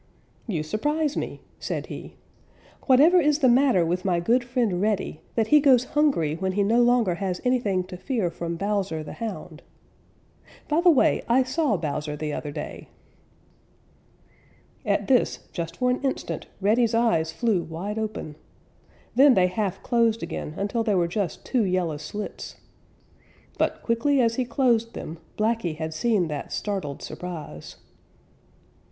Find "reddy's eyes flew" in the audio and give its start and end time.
16.61-17.61